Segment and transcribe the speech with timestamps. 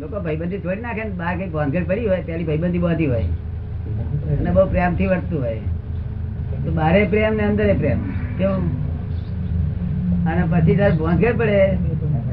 [0.00, 3.24] લોકો ભાઈબંધી છોડી નાખે ને બહાર કઈ ભાનગડ પડી હોય પેલી ભાઈબંધી બાંધી હોય.
[4.40, 5.58] અને બહુ પ્રેમથી વર્તતું હોય.
[6.64, 7.98] તો બારે પ્રેમ ને અંદરે પ્રેમ.
[8.38, 8.84] કેવું?
[10.24, 11.76] અને પછી તાર ભોંગે પડે.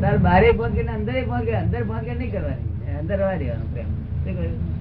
[0.02, 2.97] તાર બારે ભોંગે ને અંદરે ભોંગેર અંદર ભોંગેર નહીં કરવાની.
[3.00, 3.86] અંદર રવા દેવાનું પ્રેમ.
[3.86, 4.71] શું કહ્યું?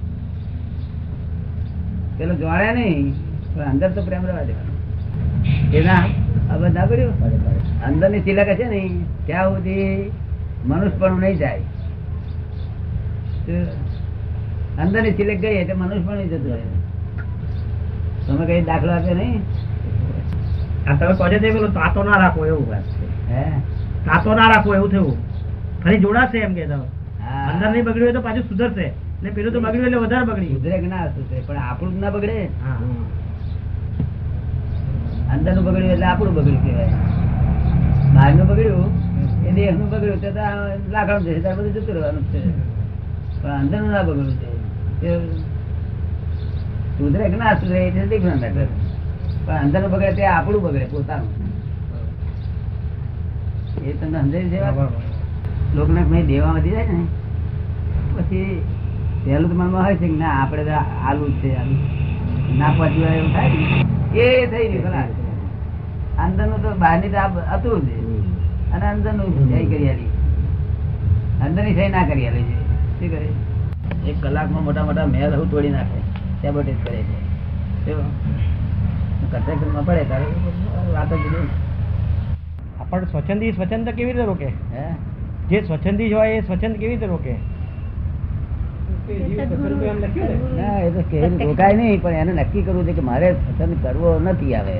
[2.18, 3.14] પેલો જોડે નહીં
[3.54, 4.72] પણ અંદર તો પ્રેમ રવા દેવાનો.
[5.76, 6.04] એના
[6.54, 7.12] હવે ના કર્યું?
[7.82, 10.10] અંદરની સિલક છે ને ત્યાં સુધી
[10.66, 11.60] મનુષ્યપણું નહીં જાય.
[14.82, 16.66] અંદરની સિલક ગઈ એટલે મનુષ્યપણું જતું રહે
[18.26, 19.42] તમે કઈ દાખલો આપ્યો નહીં?
[20.98, 23.06] તમે કહો છો તે પેલું તાતો ના રાખો એવું વાત છે.
[23.32, 23.44] હે?
[24.06, 25.16] તાતો ના રાખો એવું થયું.
[25.82, 26.86] ફરી જોડાશે એમ કે તમે
[27.50, 28.86] અંદર નહીં બગડ્યું હોય તો પાછું સુધરશે.
[29.22, 31.38] ને પેલું તો બગડ્યું એટલે વધારે બગડી સુધરે કે ના સુધરે?
[31.46, 32.38] પણ આપણું ના બગડે?
[35.32, 36.96] અંદરનું બગડ્યું એટલે આપણું બગડ્યું કહેવાય.
[38.14, 38.90] બહારનું બગડ્યું
[39.46, 40.28] એ દેહનું બગડ્યું તો
[40.94, 42.40] લાકડું જશે ત્યારે બધું જતું રહેવાનું છે.
[43.40, 44.36] પણ અંદરનું બગડ્યું
[45.00, 45.10] છે
[46.96, 48.68] સુધરે કે ના સુધરે એ ડિફરન્ટ મેટર
[49.46, 51.30] પણ અંદર બગડે તે આપણું બગડે પોતાનું.
[53.80, 54.92] એ તમને સમજાય છે વાત?
[55.74, 57.04] લોકને મેં દેવા વધી જાય ને
[58.14, 58.62] પછી
[59.24, 60.74] પહેલું તો મનમાં હોય છે કે ના આપણે તો
[61.06, 61.74] આલુ જ છે આલુ.
[62.58, 63.66] ના પહોંચી એવું થાય ને
[64.20, 65.06] એ થઈ ગયું ખરા
[66.24, 67.20] અંદરનું તો બહારની તો
[67.50, 67.90] હતું જ
[68.74, 70.10] અને અંદરનું સહી કરી આલી.
[71.44, 72.56] અંદરની સહી ના કરી આલી છે.
[73.00, 73.28] શું કરે.
[74.10, 76.00] એક કલાકમાં મોટા મોટા મહેલ હું તોડી નાખે.
[76.42, 77.94] સેબોટેજ કરે છે.
[79.30, 80.26] કન્સ્ટ્રક્શનમાં પડે ત્યારે
[80.94, 81.46] વાતો જુદી
[82.80, 84.48] આપણ સ્વચ્છંદી સ્વચ્છંદ કેવી રીતે રોકે?
[84.74, 84.84] હે?
[85.50, 87.34] જે સ્વચ્છંદી હોય એ સ્વચ્છંદ કેવી રીતે રોકે?
[90.58, 90.76] ના?
[90.80, 91.00] એ તો
[91.44, 94.76] રોકાય નહીં પણ એને નક્કી કરવું છે કે મારે સત્સંગ કરવો નથી આવે.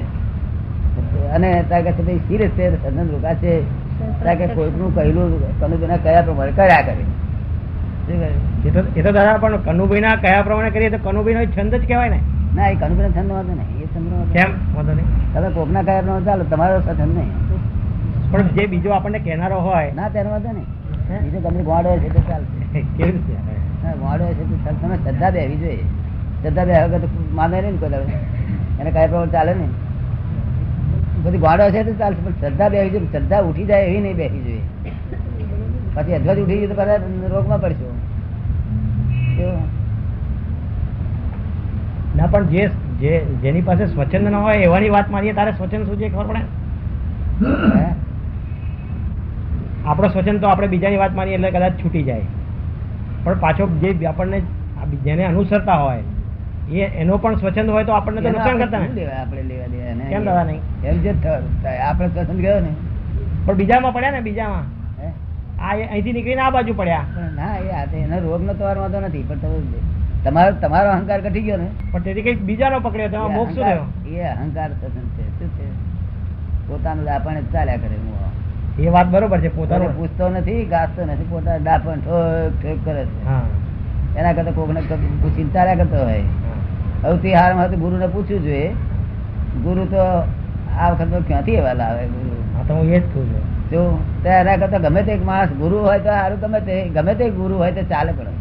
[1.34, 3.54] અને તારે કહે છે ભાઈ સિરિયસ છે સત્સંગ રોકાશે.
[4.22, 7.04] તારે કે કોઈકનું કહેલું કનુબેના કયા પ્રમાણે કર્યા કરે?
[8.96, 12.08] એ તો દાદા પણ કનુભાઈ ના કયા પ્રમાણે કરીએ તો કનુભાઈ નો છંદ જ કહેવાય
[12.08, 12.20] ને.
[12.56, 13.82] ના એ કનુબેના છંદ વાંધો નહીં.
[13.82, 14.50] એ છંદ કેમ?
[14.74, 15.84] વાંધો નહીં.
[15.84, 16.44] કયા ચાલો?
[16.44, 17.30] તમારો નહીં.
[18.32, 20.66] પણ જે બીજો આપણને કહેનારો હોય ના તેનો વાંધો નહીં.
[21.10, 21.40] હે?
[21.40, 23.94] તમને ગોળ હોય છે તો ચાલશે કેવી રીતે?
[23.94, 25.84] ગોળ હોય છે તો તમે શ્રદ્ધા બેવી જોઈએ.
[26.42, 28.14] શ્રદ્ધા બે વગર તો માને નહીં ને કોઈ
[28.80, 29.68] એને કયા પ્રમાણે ચાલે ને
[31.22, 33.12] બધી ગોળો છે તો ચાલશે પણ શ્રદ્ધા બેહવી જોઈએ.
[33.12, 34.60] શ્રદ્ધા ઉઠી જાય એવી નહીં બેસી જોઈએ.
[35.94, 36.96] પછી અધવજ ઉઠી જાય તો બધા
[37.30, 37.89] રોગમાં પડશો.
[42.14, 42.62] ના પણ જે
[43.00, 43.12] જે
[43.42, 46.42] જેની પાસે સ્વચ્છંદ ન હોય એવાની વાત મારીએ તારે સ્વચ્છંદ શું છે ખબર પડે
[49.86, 52.26] આપણો સ્વચ્છંદ તો આપણે બીજાની વાત મારીએ એટલે કદાચ છૂટી જાય
[53.24, 54.38] પણ પાછો જે આપણને
[55.04, 56.02] જેને અનુસરતા હોય
[56.72, 60.10] એ એનો પણ સ્વચ્છંદ હોય તો આપણને તો નુકસાન કરતા નહીં આપણે લેવા દેવા?
[60.10, 60.60] કેમ દાદા નહીં?
[60.84, 61.10] એમ જે.
[61.80, 62.72] આપણે સ્વચ્છંદ ગયો ને
[63.46, 64.66] પણ બીજામાં પડ્યા ને બીજામાં?
[65.60, 67.04] આ અહીંથી નીકળીને આ બાજુ પડ્યા.
[67.38, 69.58] ના એ આ એનો રોગ નો તમારો વાંધો નથી પણ તમે
[70.24, 71.68] તમારો તમારો અહંકાર ઘટી ગયો ને.
[71.92, 73.84] પણ તેથી કંઈક બીજાનો પકડ્યો તમે મોક્ષ થયો.
[74.16, 75.66] એ અહંકાર સતન છે શું છે?
[76.68, 79.88] પોતાનું દાપણ ચાલ્યા કરે હું એ વાત બરોબર છે પોતાનો.
[80.00, 83.38] પૂછતો નથી ગાસતો નથી પોતાનું દાપણ ઠોક ઠોક કરે છે.
[84.18, 84.80] એના કરતા કોકને
[85.22, 86.24] પૂછીને ચાલ્યા કરતો હોય.
[87.02, 88.68] સૌથી હારમાં ગુરુ ગુરુને પૂછવું જોઈએ.
[89.64, 90.02] ગુરુ તો
[90.80, 92.36] આ વખત ક્યાંથી એવા લાવે ગુરુ?
[92.56, 93.44] હા તો હું એ જ કહું છું.
[93.72, 97.30] જો એના કરતા ગમે તે એક માણસ ગુરુ હોય તો સારું ગમે તે ગમે તે
[97.30, 98.34] ગુરુ હોય તો ચાલે પણ.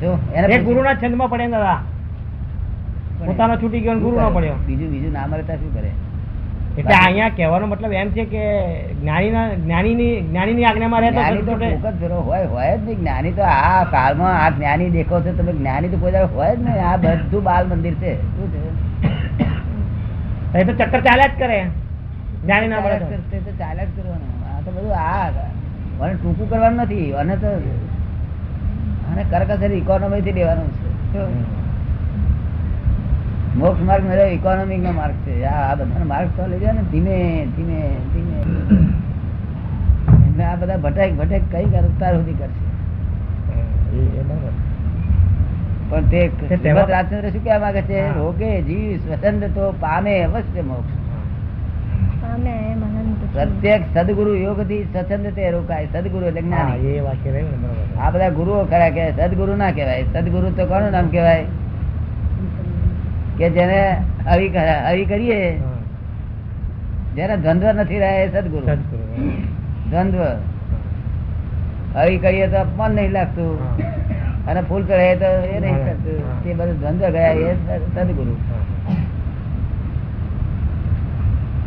[0.00, 1.80] જો એને ગુરુના છંદમાં પડે દાદા.
[3.26, 4.56] પોતાનો છૂટી ગયો ગુરુ ન પડ્યો.
[4.66, 5.92] બીજું બીજું ના મળે શું કરે?
[6.78, 8.42] એટલે અહીંયા કહેવાનો મતલબ એમ છે કે
[9.02, 11.68] જ્ઞાનીના જ્ઞાનીની જ્ઞાનીની આજ્ઞામાં રહેતો છૂટે.
[12.00, 12.98] ફેરો હોય હોય જ નહીં.
[12.98, 16.84] જ્ઞાની તો આ કાળમાં આ જ્ઞાની દેખો છો તમે જ્ઞાની તો કોઈ હોય જ નહીં.
[16.90, 18.12] આ બધું બાલ મંદિર છે.
[18.34, 18.60] શું છે?
[20.58, 21.64] એ તો ચક્કર ચાલ્યા જ કરે.
[22.44, 23.04] જ્ઞાની ના મળે તો.
[23.04, 24.30] ચાલ્યા જ કરશે તો ચાલ્યા જ કરવાનું.
[24.50, 25.28] આ તો બધું આ
[25.98, 27.50] મને ટૂંકું કરવાનું નથી અને તો
[29.10, 30.70] અને કરકસર ઇકોનોમી થી લેવાનું
[31.10, 31.24] છે.
[33.58, 35.34] મોક્ષ માર્ગ મેળવ ઇકોનોમિક નો માર્ગ છે.
[35.44, 37.16] આ બધાનો માર્ગ તો લઈ જાય ને ધીમે
[37.56, 37.80] ધીમે
[38.12, 38.38] ધીમે.
[40.26, 42.64] એમને આ બધા ભટેક ભટેક કઈ કરતા સુધી કરશે.
[45.88, 46.20] પણ તે
[46.72, 47.98] રાજચંદ્ર શું કહેવા માંગે છે?
[48.18, 50.92] રોગે જીવ સ્વતંત્ર તો પામે અવશ્ય મોક્ષ.
[53.32, 55.86] પ્રત્યેક સદગુરુ યોગથી સ્વતંત્ર તે રોકાય.
[55.92, 56.68] સદગુરુ એટલે જ્ઞાન.
[56.76, 57.50] એ વાક્ય રહ્યું
[58.00, 60.02] આ બધા ગુરુઓ ખરા કે સદગુરુ ના કહેવાય.
[60.02, 61.44] સદગુરુ તો કોનું નામ કહેવાય?
[63.38, 64.48] કે જેને હરી
[64.88, 65.58] હરી કરીએ.
[67.14, 68.66] જેને દ્વંદ્વ નથી રહ્યા એ સદગુરુ.
[68.66, 69.30] સદગુરુ,
[69.90, 70.24] દ્વંદ્વ.
[71.98, 73.76] હરી કરીએ તો અપમાન નહીં લાગતું.
[74.46, 78.36] અને ફૂલ ચડાય તો એ નહીં લાગતું તે બધું દ્વંદ્વ ગયા એ સદ- સદગુરુ.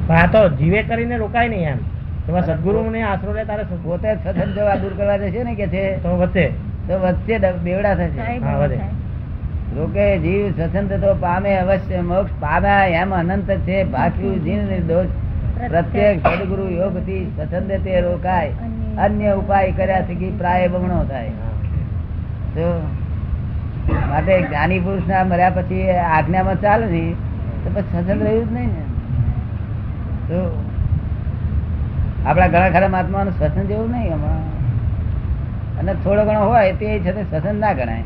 [0.08, 1.78] પણ તો જીવે કરીને રોકાય નહીં એમ.
[2.30, 6.04] એમાં સદગુરુને આશરો લે તારે પોતે સદન જવા દૂર કરવા જશે ને કે છે?
[6.04, 6.48] તો વધશે.
[6.88, 8.40] તો વચ્ચે બેવડા થશે.
[8.40, 8.80] હા, વધે.
[9.76, 15.06] લોકે જીવ સ્વતંત્ર તો પામે અવશ્ય મોક્ષ પામ્યા એમ અનંત છે બાકી જીવ નિર્દોષ.
[15.68, 18.50] પ્રત્યેક સદગુરુ યોગથી સ્વતંત્ર તે રોકાય.
[18.98, 19.32] અન્ય.
[19.32, 21.30] ઉપાય કર્યા થકી પ્રાય બમણો થાય.
[22.56, 22.82] તો
[24.10, 27.16] માટે જ્ઞાની પુરુષ ના મર્યા પછી આજ્ઞામાં ચાલે નહીં
[27.64, 28.87] તો પછી સ્વતંત્ર રહ્યું જ નહીં ને.
[30.28, 30.40] તો
[32.26, 34.40] આપણા ઘણા ખરા મહાત્માનું શ્વસન જેવું નહીં એમાં
[35.80, 38.04] અને થોડો ઘણો હોય તે છતાં શ્વસન ના ગણાય.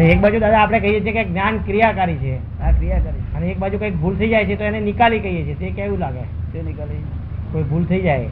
[0.00, 2.36] એક બાજુ દાદા આપણે કહીએ છીએ કે જ્ઞાન ક્રિયાકારી છે.
[2.36, 3.22] આ ક્રિયાકારી.
[3.36, 5.54] અને એક બાજુ કંઈક ભૂલ થઈ જાય છે તો એને નિકાલી કહીએ છીએ.
[5.54, 6.24] તે કેવું લાગે?
[6.52, 7.04] તે નીકળી
[7.52, 8.28] કોઈ ભૂલ થઈ જાય.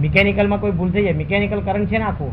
[0.00, 1.12] મિકેનિકલમાં કોઈ ભૂલ થઈ જાય.
[1.12, 2.32] મિકેનિકલ કરંટ છે ને આખું.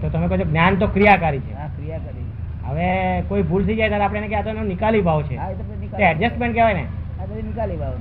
[0.00, 1.54] તો તમે કહો છો જ્ઞાન તો ક્રિયાકારી છે.
[1.54, 2.26] આ ક્રિયા કરી
[2.68, 2.88] હવે
[3.28, 5.36] કોઈ ભૂલ થઈ જાય ત્યારે આપણે એને કહેતો એનો નિકાલી ભાવ છે.
[5.96, 6.84] એડજસ્ટમેન્ટ કહેવાય ને.
[7.20, 7.98] આ બધી નિકાલી બાબત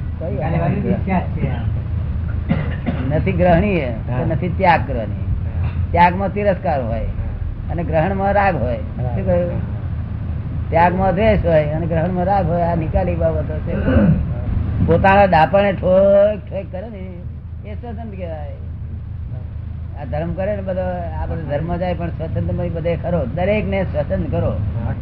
[3.16, 3.32] નથી.
[3.32, 4.24] ગ્રહણીય હા.
[4.24, 5.24] નથી ત્યાગ કરવાની
[5.90, 7.06] ત્યાગમાં તિરસ્કાર હોય
[7.70, 8.76] અને ગ્રહણમાં રાગ હોય.
[8.76, 9.74] શું કહ્યું?
[10.70, 13.74] ત્યાગમાં દ્વેષ હોય અને ગ્રહણમાં રાગ હોય આ નિકાલી બાબતો છે.
[14.86, 17.02] પોતાના દાપણે ઠોક ઠોક કરે ને
[17.70, 18.63] એ સ્વતંત્ર કહેવાય.
[20.00, 20.84] આ ધર્મ કરે ને બધો
[21.20, 23.20] આ બધો ધર્મ જાય પણ સ્વતંત્ર બધે ખરો.
[23.36, 24.52] દરેક ને સ્વતંત્ર કરો.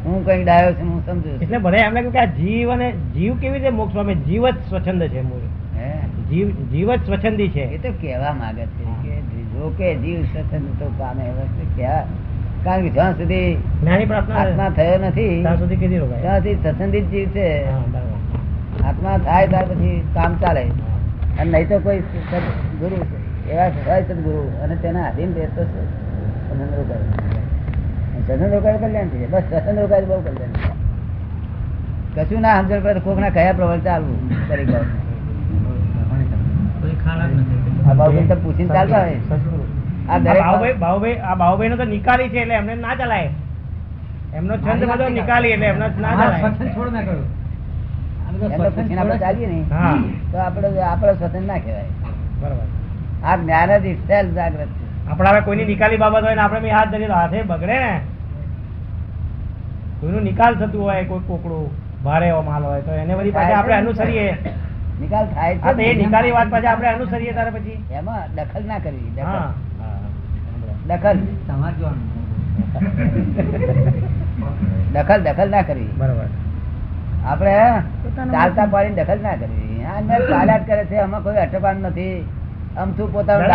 [0.04, 3.32] હું કઈ ડાયો છું હું સમજુ એટલે બધા એમ લાગ્યું કે આ જીવ અને જીવ
[3.36, 4.14] કેવી રીતે મોક્ષ પામે?
[4.28, 5.46] જીવ જ સ્વચ્છંદ છે મૂળ
[6.30, 7.64] જીવ જીવ જ સ્વચ્છંદી છે.
[7.68, 9.14] એ તો કહેવા માંગે છે કે
[9.54, 12.04] જો કે જીવ સ્વચ્છંદ તો પામે હવે તો કહેવા
[12.64, 17.28] કારણ કે જ્યાં સુધી જ્ઞાની આત્મા થયો નથી ત્યાં સુધી કીધી ત્યાં સુધી સ્વતંત્રિત જીવ
[17.28, 17.48] છે.
[18.82, 20.64] આત્મા થાય ત્યાર પછી કામ ચાલે.
[21.40, 25.82] અને નહીં તો કોઈ ગુરુ ગુરુ એવા હોય સદગુરુ અને તેના આધીન રહેતો છે.
[26.46, 27.04] સ્વતંત્ર રોકાય
[28.26, 29.32] સ્વતંત્ર રોકાય કલ્યાણ થઈ જાય.
[29.34, 30.54] બસ સ્વતંત્ર રોકાય તો બહુ કલ્યાણ
[32.14, 34.18] કશું ના સમજણ પડે કોક કયા ચાલવું
[38.28, 39.18] તો પૂછીને ચાલતા હોય.
[40.82, 43.30] બાહુભાઈ નિકાલી છે એટલે એમને ના ચલાય.
[44.36, 46.48] એમનો છંદ બધો નિકાલી એટલે એમનો ના ચલાય.
[46.76, 47.04] છોડ ના
[48.76, 49.58] પૂછીને આપણે ચાલીએ ને
[50.32, 51.90] તો આપણે આપણે સ્વતંત્ર ના કહેવાય.
[52.42, 52.66] બરાબર.
[53.24, 54.84] આ જ્ઞાન જ itself જાગ્રત છે.
[55.10, 57.92] આપણે હવે કોઈની નિકાલી બાબત હોય ને આપણે હાથ ધરીએ તો હાથે બગડે ને.
[60.00, 61.64] કોઈનું નિકાલ થતું હોય કોઈ કોકડું
[62.04, 64.26] ભારે એવો માલ હોય તો એને વળી પાછા આપણે અનુસરીએ.
[65.02, 67.78] નિકાલ થાય છે એ નિકાલી વાત પાછા આપણે અનુસરીએ ત્યારે પછી.
[67.98, 69.42] એમાં દખલ ના કરવી દખલ.
[70.90, 71.18] દખલ.
[74.94, 75.90] દખલ દખલ ના કરવી.
[76.00, 76.28] બરોબર.
[77.30, 77.54] આપણે
[78.36, 79.82] ચાલતા પાડીને દખલ ના કરવી.
[79.88, 82.16] આ અંદર ચાલ્યા જ કરે છે આમાં કોઈ અટપાન નથી.
[82.76, 83.46] અમથું પોતાનું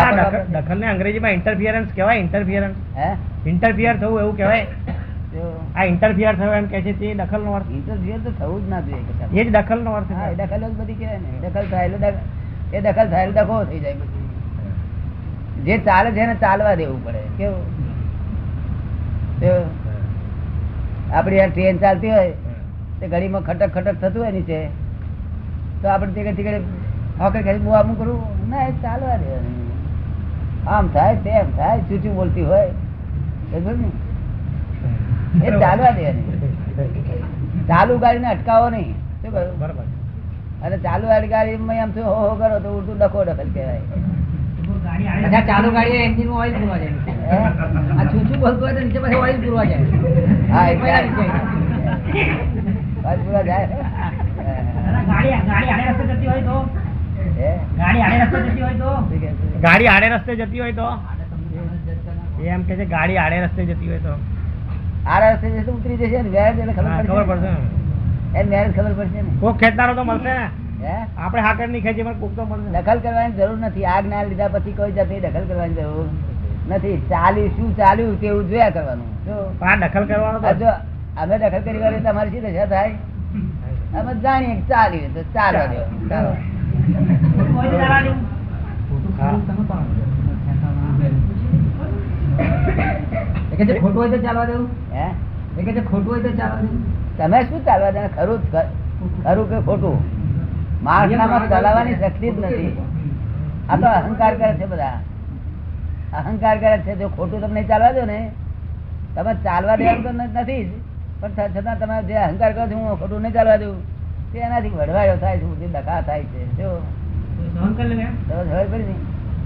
[0.52, 3.10] દખલ- ને અંગ્રેજીમાં ઇન્ટરફિયરન્સ કહેવાય ઇન્ટરફિયરન્સ હે?
[3.50, 4.66] ઇન્ટરફિયર થવું એવું કહેવાય.
[5.76, 7.72] આ ઇન્ટરફિયર થયો એમ કહે છે તે દખલનો અર્થ.
[7.72, 11.18] ઇન્ટરફિયર તો થવું જ ના જોઈએ એ જ દખલનો અર્થ હા, દખલ જ બધી કહેવાય
[11.18, 11.50] ને.
[11.50, 12.14] દખલ થાય એટલે
[12.74, 14.26] એ દખલ થાય એટલે ડખો થઈ જાય પછી
[15.64, 17.22] જે ચાલે છે એને ચાલવા દેવું પડે.
[17.38, 17.66] કેવું?
[21.14, 22.32] આપણી આપડી આ ટ્રેન ચાલતી હોય
[23.00, 24.60] તે ઘડીમાં ખટક ખટક થતું હોય નીચે
[25.82, 26.44] તો આપણે તે ઘડી
[27.20, 28.20] ઘડી હોકે ઘડી આમ કરું
[28.50, 29.56] ના એ ચાલવા દેવાનું
[30.68, 32.72] આમ થાય તેમ થાય ચૂચું બોલતી હોય
[35.44, 36.26] એ ચાલવા દેવાની
[37.68, 38.92] ચાલુ ગાડીને અટકાવો નહીં
[39.22, 39.86] શું કહ્યું બરાબર
[40.64, 45.70] અને ચાલુ વાળી ગાડીમાં એમ શું હો હો કરો તો ઉડતું ડખો ડખલ કહેવાય ચાલુ
[45.72, 46.94] ગાડી એન્જિનમાં oil પૂરવા જાય.
[47.30, 47.38] હે?
[47.98, 49.86] આ છૂછું બોલતું હોય તો નીચે પછી ઓઇલ પૂરવા જાય.
[50.52, 51.32] હા એ પહેલા જાય.
[53.22, 53.68] પૂરા જાય
[55.08, 56.87] ગાડી ગાડી આડે રસ્તે જતી હોય તો હે?
[59.66, 60.90] ગાડી આડે રસ્તે જતી હોય તો?
[62.54, 64.14] એમ કે છે ગાડી આડે રસ્તે જતી હોય તો.
[65.14, 67.52] આડે રસ્તે જશે ઉતરી જશે ને વ્યાજ એટલે ખબર પડશે
[68.38, 69.32] એને વ્યાજ ખબર પડશે ને.
[69.44, 70.36] કોક ખેતનારો તો મળશે.
[70.82, 72.70] ને આપણે હાકરની ખેંચી પણ કોક તો મળશે.
[72.76, 73.86] દખલ કરવાની જરૂર નથી.
[73.94, 76.08] આ ના લીધા પછી કોઈ જાતે દખલ કરવાની જરૂર
[76.70, 76.98] નથી.
[77.14, 79.10] ચાલ્યું શું ચાલ્યું તેવું જોયા કરવાનું.
[79.62, 80.72] આ દખલ કરવાનું જો
[81.22, 82.94] અમે દખલ કરી તમારી શી દશા થાય?
[84.00, 85.62] અમે જાણીએ ચાલ્યું તો ચાલો.
[86.12, 86.32] ચાલો.
[86.88, 87.54] ખોટું
[93.96, 95.16] હોય તો ચાલવા દેવું હે?
[95.82, 96.84] ખોટું તો ચાલવા દેવું
[97.18, 98.10] તમે શું ચાલવા દે?
[98.16, 98.44] ખરું જ
[99.24, 99.50] ખરું.
[99.50, 99.98] કે ખોટું?
[100.82, 102.74] માણસનામાં ચલાવવાની શક્તિ જ નથી.
[103.70, 105.00] આ તો અહંકાર કરે છે બધા.
[106.14, 108.32] અહંકાર કરે છે જો ખોટું તમને ચાલવા દો ને
[109.16, 110.70] તમે ચાલવા દેવાનું તો નથી જ.
[111.22, 113.76] પણ છતાં તમે જે અહંકાર કરો છો હું ખોટું નહીં ચાલવા દઉં.
[114.38, 116.70] તે એનાથી વડવાયો થાય છે ડખા થાય છે જો?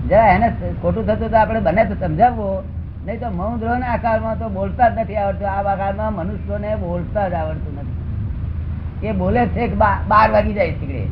[0.09, 0.47] જરા એને
[0.81, 2.63] ખોટું થતું તો આપણે બને તો સમજાવવો.
[3.05, 5.49] નહીં તો મૌદ્રોહ ના આકારમાં તો બોલતા જ નથી આવડતું.
[5.49, 9.07] આ આકારમાં મનુષ્યોને બોલતા જ આવડતું નથી.
[9.07, 11.07] એ બોલે છે કે બાર વાગી જાય છે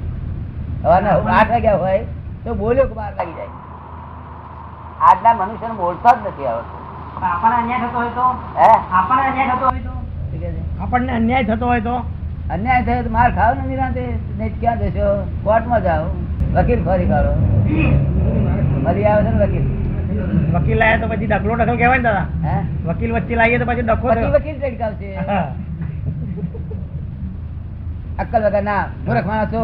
[0.81, 2.03] સવારના આઠ વાગ્યા હોય
[2.43, 3.49] તો બોલ્યો કે બાર વાગી જાય.
[5.01, 6.79] આજના મનુષ્ય બોલતા જ નથી આવડતું.
[7.23, 8.25] આપણને અન્યાય થતો હોય તો?
[8.59, 8.71] હે?
[8.91, 9.93] આપણને અન્યાય થતો હોય તો?
[10.81, 12.18] આપણને અન્યાય થતો હોય તો?
[12.49, 14.03] અન્યાય થયો તો માર ખાવ ને નિરાંતે.
[14.37, 15.09] નહીં ક્યાં જશો?
[15.43, 16.05] કોર્ટમાં જાઓ.
[16.53, 17.33] વકીલ ફરી કાઢો.
[18.85, 19.65] ફરી આવે છે ને વકીલ?
[20.53, 22.25] વકીલ લાયા તો પછી ડખલો ડખલ કહેવાય ને દાદા.
[22.45, 22.55] હે?
[22.85, 25.09] વકીલ વચ્ચે લાવીએ તો પછી ડખો વકીલ ચડકાવશે
[28.19, 29.61] અક્કલ વગર ના મૂર્ખ માણસ છો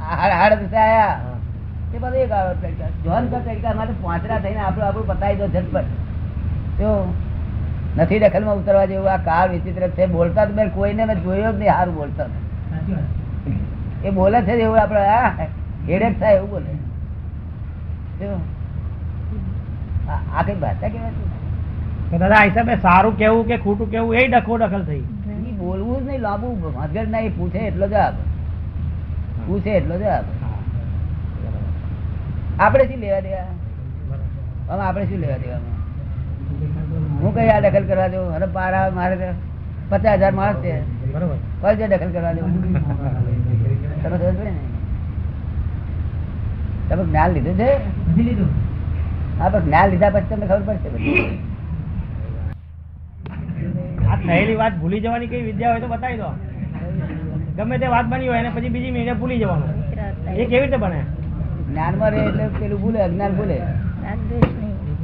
[0.00, 1.20] હાડ- દિવસે આયા.
[1.92, 2.72] તે બધું એક આવે
[3.04, 5.84] જોન કા તરીકા માટે પાંચરા થઈને આપણું આપણું પતાવી દો ઝટપટ.
[6.78, 6.90] જો
[7.98, 9.08] નથી દખલમાં ઉતરવા જેવું.
[9.12, 10.04] આ કાળ વિચિત્ર છે.
[10.06, 11.72] બોલતા તો મેં કોઈને મેં જોયો જ નહીં.
[11.72, 12.26] સારું બોલતા
[14.04, 15.02] એ બોલે છે એવું આપડે
[15.88, 16.72] હેડેક થાય એવું બોલે.
[20.34, 25.04] આ કઈ ભાષા કેવાય દાદા હિસાબે સારું કેવું કે ખોટું કેવું એ ડખો દખલ થઈ.
[25.58, 26.48] બોલવું જ નહીં લાંબુ.
[26.76, 28.14] મગજ ના એ પૂછે એટલો જવાબ.
[29.46, 30.24] પૂછે એટલો જવાબ.
[32.60, 33.48] આપણે શું લેવા દેવા?
[34.88, 35.60] આપણે શું લેવા દેવા?
[37.20, 38.24] હું કઈ આ દખલ કરવા દઉં?
[38.36, 39.16] અરે પાર આવે મારે
[39.90, 40.74] પચાસ હજાર માણસ છે.
[41.12, 41.38] બરોબર.
[41.60, 42.50] કોઈ જો દખલ કરવા દઉં.
[44.02, 44.52] તમે સમજ ને?
[46.88, 47.70] તમે જ્ઞાન લીધું છે?
[48.16, 48.50] લીધું.
[49.38, 50.88] હા પણ જ્ઞાન લીધા પછી તમને ખબર પડશે
[54.10, 56.28] આ થયેલી વાત ભૂલી જવાની કઈ વિદ્યા હોય તો બતાવી દો.
[57.56, 59.70] ગમે તે વાત બની હોય એને પછી બીજી મહિને ભૂલી જવાનું.
[60.40, 61.00] એ કેવી રીતે બને?
[61.68, 63.58] જ્ઞાનમાં રહે એટલે પેલું ભૂલે અજ્ઞાન ભૂલે.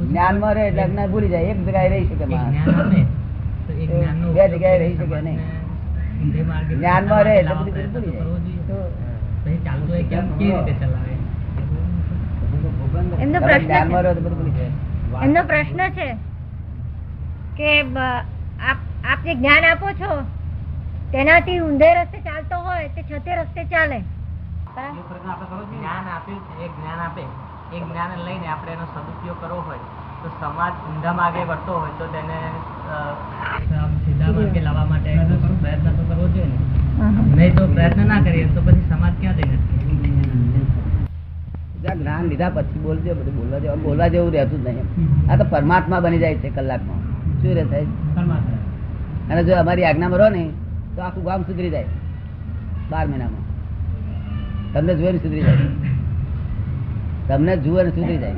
[0.09, 1.47] જ્ઞાનમાં રહે એટલે અજ્ઞાન ભૂલી જાય.
[1.53, 5.39] એક જગ્યાએ રહી શકે જ્ઞાન બે જગ્યાએ રહી શકે નહીં.
[7.27, 7.55] રહે એટલે
[10.79, 11.13] ચલાવે?
[13.23, 14.01] એમનો પ્રશ્ન છે.
[14.01, 14.71] રહો તો બધું ભૂલી જાય.
[15.25, 16.07] એમનો પ્રશ્ન છે
[17.57, 17.69] કે
[18.69, 18.79] આપ
[19.11, 20.11] આપ જે જ્ઞાન આપો છો
[21.13, 23.99] તેનાથી ઊંધે રસ્તે ચાલતો હોય તે છતે રસ્તે ચાલે.
[25.71, 26.05] જ્ઞાન
[26.49, 27.25] છે જ્ઞાન આપે.
[27.75, 29.83] એ જ્ઞાન લઈને આપણે એનો સદુપયોગ કરવો હોય
[30.21, 32.37] તો સમાજ ઊંધામાં આગળ વધતો હોય તો તેને
[34.03, 35.09] સીધા માર્ગે લાવવા માટે
[35.61, 36.57] પ્રયત્ન તો કરવો જોઈએ ને.
[37.37, 39.55] નહીં તો પ્રયત્ન ના કરીએ તો પછી સમાજ ક્યાં જઈને
[41.83, 44.87] જ્યાં જ્ઞાન લીધા પછી બોલજો બધું બોલવા જેવું બોલવા જેવું રહેતું જ નહીં
[45.29, 47.01] આ તો પરમાત્મા બની જાય છે કલાકમાં.
[47.41, 47.87] શું રહે થાય
[49.31, 50.43] અને જો અમારી આજ્ઞામાં રહો ને
[50.95, 51.89] તો આખું ગામ સુધરી જાય
[52.91, 53.43] બાર મહિનામાં.
[54.73, 55.67] તમને જોઈને સુધરી જાય.
[57.27, 58.33] તમને જુએ ને સુધરી જાય.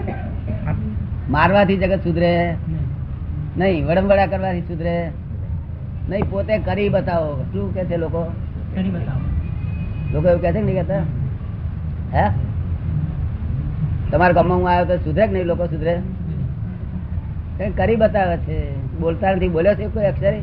[1.30, 2.56] મારવાથી જગત સુધરે.
[3.58, 5.12] નહીં વડમવડા કરવાથી સુધરે.
[6.10, 7.44] નહીં પોતે કરી બતાવો.
[7.54, 8.24] શું કે છે લોકો?
[10.12, 11.00] લોકો એવું કહે છે કે નહીં કહેતા?
[12.14, 12.30] હે?
[14.12, 15.46] તમારા ગામમાં હું આવ્યો તો સુધરે કે નહીં?
[15.46, 16.02] લોકો સુધરે?
[17.70, 18.86] કરી બતાવે છે.
[19.00, 19.50] બોલતા નથી.
[19.50, 20.42] બોલ્યો છે કોઈ અક્ષરે?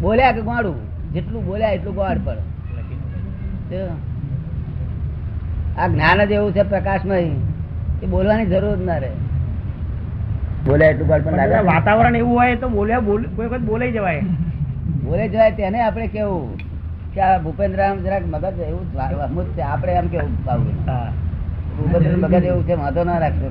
[0.00, 0.94] બોલ્યા કે ગોળું?
[1.12, 2.34] જેટલું બોલ્યા એટલું ગોળ
[3.70, 4.13] જો.
[5.78, 7.16] આ જ્ઞાન જ એવું છે પ્રકાશમય
[8.02, 9.10] એ બોલવાની જરૂર ના રહે.
[10.66, 14.22] બોલે એટલું પણ વાતાવરણ એવું હોય તો બોલ્યા બોલ કોઈ વખત બોલાઈ જવાય.
[15.04, 16.46] બોલે જવાય તેને આપણે કેવું?
[17.14, 18.84] કે આ ભૂપેન્દ્ર આમ જરાક મગજ એવું
[19.26, 19.62] અમુક છે.
[19.62, 20.76] આપણે એમ કેવું પાવું
[21.76, 23.48] ભૂપેન્દ્ર મગજ એવું છે વાંધો ના રાખશો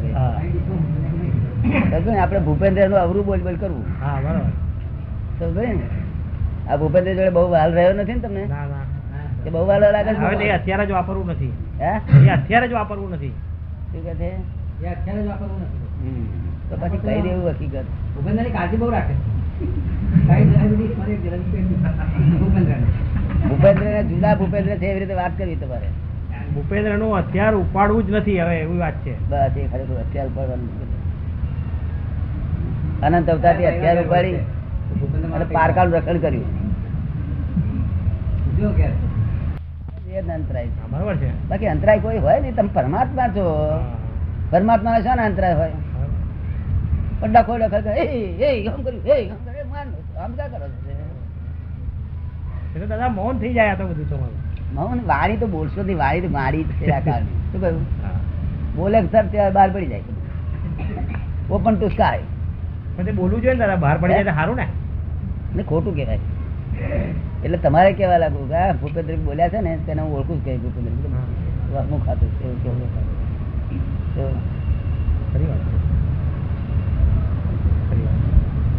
[2.05, 3.85] ને આપણે ભૂપેન્દ્રનું અવરું બોલ બોલ કરવું?
[4.01, 4.51] હા બરોબર.
[5.39, 5.87] સમજો ને?
[6.69, 8.43] આ ભૂપેન્દ્ર જોડે બહુ હાલ રહ્યો નથી ને તમને?
[8.45, 8.82] ના ના.
[9.43, 10.17] કે બહુ વાલો લાગે છે.
[10.17, 11.53] હવે એ અત્યારે જ વાપરવું નથી.
[11.81, 11.91] હે?
[12.25, 13.29] એ અત્યારે જ વાપરવું નથી.
[13.29, 14.29] શું કહે છે?
[14.83, 15.79] એ અત્યારે જ વાપરવું નથી.
[16.69, 17.83] તો પછી કહી દેવું હકીકત.
[18.15, 19.13] ભૂપેન્દ્રની કાળજી બહુ રાખે.
[23.49, 25.87] ભૂપેન્દ્ર ને જુદા ભૂપેન્દ્ર છે એવી રીતે વાત કરવી તમારે.
[26.53, 29.29] ભૂપેન્દ્રનું હથિયાર ઉપાડવું જ નથી હવે એવી વાત છે.
[29.29, 30.69] બસ એ ખરેખર હથિયાર ઉપાડવાનું
[33.03, 34.35] અનંત હથિયાર ઉપાડી
[35.33, 36.63] અને પારકાનું રક્ષણ કર્યું.
[40.13, 41.15] એ જ અંતરાય છે.
[41.15, 41.47] છે.
[41.47, 43.71] બાકી અંતરાય કોઈ હોય નહીં તમે પરમાત્મા છો.
[44.51, 45.71] પરમાત્મા શા ને અંતરાય હોય?
[47.19, 52.85] પણ ડખો ડખો એ એ આમ કર્યું એ આમ કર્યું, માન આમ ક્યાં કરો છો
[52.85, 54.75] દાદા મૌન થઈ જાય તો બધું તમારું.
[54.75, 54.99] મૌન?
[55.05, 57.19] વાણી તો બોલશો નહીં વાણી તો છે આ.
[57.19, 57.85] શું કહ્યું?
[58.75, 60.01] બોલે સર બહાર પડી જાય.
[61.51, 62.19] ઓપન ટુ સ્કાય
[63.15, 64.67] બોલવું જોઈએ ને દાદા બહાર પડી જાય સારું ને.
[65.55, 66.19] ને ખોટું કહેવાય.
[67.43, 70.91] એટલે તમારે કેવા લાગુ કે આ ભૂપેન્દ્ર બોલ્યા છે ને તેને હું ઓળખું જ ભૂપેન્દ્ર
[71.89, 72.01] હું.
[72.05, 72.89] ખાતું છે એવું કેવું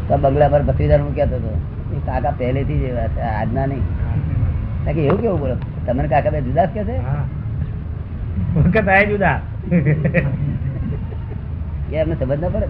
[0.06, 1.52] તો આ બંગલા પર ભત્રીદાર હું કહેતો હતો
[1.96, 3.84] એ કાકા પહેલેથી જ એવા છે આજના નહીં.
[4.84, 5.56] કારણ કે એવું કેવું બોલો?
[5.86, 6.96] તમને કાકા બે જુદા જ કે છે?
[8.56, 9.38] વખત આય જુદા.
[11.92, 12.68] એ અમને સમજ ના પડે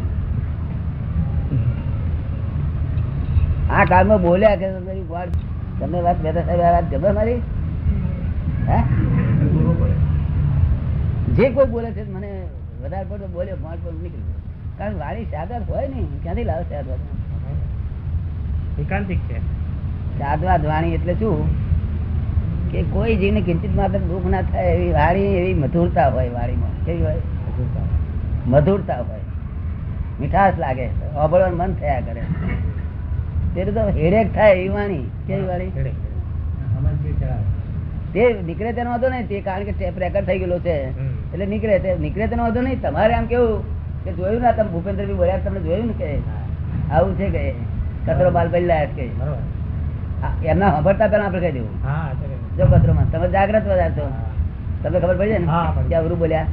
[3.70, 4.66] આ કાળમાં બોલ્યા કે
[5.10, 5.30] ગોળ
[5.80, 7.34] તમને વાત બેઠા સાહેબ વાત ગમે મારી?
[8.68, 8.82] હે?
[11.34, 12.46] જે કોઈ બોલે છે મને
[12.84, 14.20] વધારે પડતો બોલ્યો મોટ પર નીકળી.
[14.78, 16.96] કારણ વાણી સાદર હોય ને ક્યાંથી લાવે સાદર
[18.78, 19.38] એકાંતિક છે.
[20.18, 21.64] સાદવાદ વાણી એટલે શું?
[22.70, 26.84] કે કોઈ જીવને કિંચિત માત્ર દુઃખ ના થાય એવી વાણી એવી મધુરતા હોય વાણીમાં.
[26.84, 27.16] કેવી હોય?
[28.46, 28.94] મધુરતા.
[28.94, 29.20] હોય.
[30.20, 30.86] મીઠાશ લાગે.
[31.16, 32.22] અભળવાનું મન થયા કરે.
[33.54, 35.04] તે તો હેડેક થાય એવી વાણી.
[35.26, 35.70] કેવી વાણી
[38.14, 40.76] તે નીકળે તેનો વાંધો નહીં તે કારણ કે ટેપ રેકર્ડ થઈ ગયેલો છે.
[41.32, 42.80] એટલે નીકળે તે નીકળે તેનો વાંધો નહીં.
[42.84, 43.54] તમારે આમ કેવું
[44.04, 46.08] કે જોયું ના તમે ભૂપેન્દ્ર બી બોલ્યા તમને જોયું ને કે
[46.90, 47.42] આવું છે કે
[48.06, 49.04] કચરો બાલ બદલાય કે
[50.50, 51.74] એમના સાંભળતા પેલા આપણે કહી દેવું.
[52.58, 54.06] જો પત્રમાં તમે જાગ્રત બધા છો.
[54.82, 55.86] તમને ખબર પડી જાય ને.
[55.88, 56.48] કે અવરું બોલ્યા?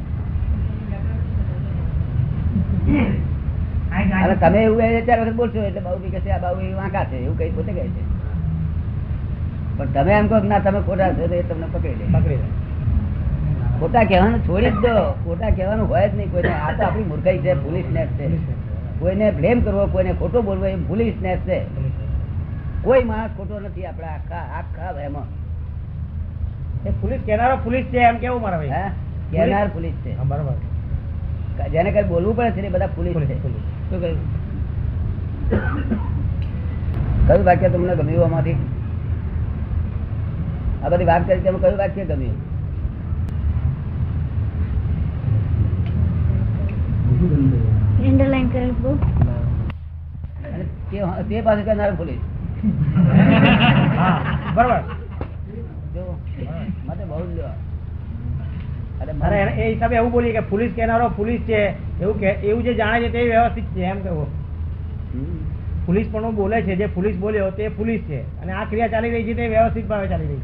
[3.91, 7.37] અને તમે એવું ચાર વખત બોલશો એટલે બાબુ કે આ બાબુ એ વાંકા છે એવું
[7.37, 8.03] કઈ પોતે કહે છે.
[9.77, 12.05] પણ તમે એમ કહો ના તમે ખોટા છો તો એ તમને પકડી લે.
[12.13, 12.47] પકડી લે.
[13.79, 14.95] ખોટા કહેવાનું છોડી જ દો.
[15.23, 16.49] ખોટા કહેવાનું હોય જ નહીં કોઈને.
[16.49, 18.25] આ તો આપણી મૂર્ખાઈ છે પોલીસ નેટ છે.
[18.99, 21.65] કોઈને બ્લેમ કરવો કોઈને ખોટો બોલવો એ પોલીસ નેટ છે
[22.83, 25.27] કોઈ માણસ ખોટો નથી આપણા આખા આખા એમાં
[26.85, 28.69] એ પોલીસ કેનારો પોલીસ છે એમ કેવું મારા ભાઈ?
[28.69, 28.91] હા?
[29.31, 30.17] કહેનાર પોલીસ છે.
[30.17, 30.70] હા, બરોબર.
[31.73, 34.19] જેને કઈ બોલવું પડે છે ને બધા પોલીસ છે શું કહ્યું?
[37.27, 38.57] કયું વાક્ય તમને ગમ્યું આમાંથી?
[40.83, 42.37] આ બધી વાત કરી તમે કયું વાક્ય ગમ્યું?
[48.09, 48.91] અંડરલાઈન કરેલું બહુ.
[50.91, 50.97] તે
[51.29, 52.21] તે પાસે કરનાર પોલીસ
[53.99, 54.17] હા
[54.55, 54.81] બરોબર
[55.95, 56.03] જો
[56.85, 57.53] માટે બહુ જ લ્યો.
[59.01, 62.99] અરે એ હિસાબે એવું બોલીએ કે પોલીસ કેનારો પોલીસ છે એવું કે એવું જે જાણે
[62.99, 64.27] છે તે વ્યવસ્થિત છે એમ કેવું
[65.13, 65.39] હમ.
[65.85, 68.41] પોલીસ પણ બોલે છે જે પોલીસ બોલ્યો તે પોલીસ છે.
[68.41, 70.41] અને આ ક્રિયા ચાલી રહી છે તે વ્યવસ્થિત ભાવે ચાલી રહી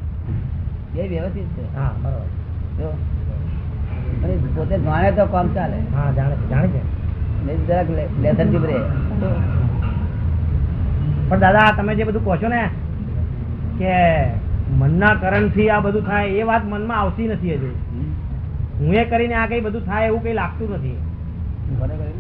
[0.94, 1.02] છે.
[1.02, 1.76] એ વ્યવસ્થિત છે?
[1.76, 2.96] હા બરોબર.
[4.56, 5.76] પોતે જાણે તો કામ ચાલે.
[5.96, 6.98] હા જાણે છે જાણે છે.
[7.68, 8.80] જરાક લે- જીભ રહે
[11.30, 12.70] પણ દાદા તમે જે બધું કહો છો ને
[13.80, 13.94] કે
[14.78, 17.70] મનના કરણથી આ બધું થાય એ વાત મનમાં આવતી નથી હજુ.
[18.80, 20.98] હું એ કરીને આ કઈ બધું થાય એવું કઈ લાગતું નથી.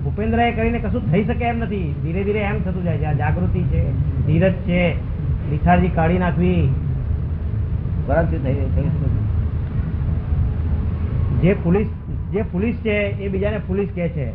[0.03, 1.87] ભૂપેન્દ્ર એ કરીને કશું થઈ શકે એમ નથી.
[2.03, 3.05] ધીરે ધીરે એમ થતું જાય છે.
[3.05, 3.81] આ જાગૃતિ છે
[4.27, 4.81] ધીરજ છે
[5.51, 6.63] લિથાર્જી કાઢી નાખવી.
[11.41, 11.87] જે પોલીસ
[12.33, 14.27] જે પોલીસ છે એ બીજાને પોલીસ કહે છે.